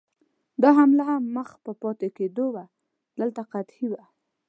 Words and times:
دا 0.61 0.69
حمله 0.77 1.03
هم 1.11 1.23
مخ 1.35 1.49
په 1.65 1.71
پاتې 1.81 2.07
کېدو 2.17 2.45
وه، 2.55 2.63
دلته 3.19 3.41
قحطي 3.51 3.85
وه. 3.91 4.03